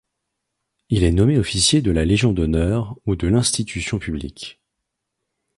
Il 0.89 1.03
est 1.03 1.11
nommé 1.11 1.37
officier 1.37 1.83
de 1.83 1.91
la 1.91 2.05
Légion 2.05 2.33
d'honneur 2.33 2.97
ou 3.05 3.15
de 3.15 3.27
l'Institution 3.27 3.99
publique. 3.99 4.59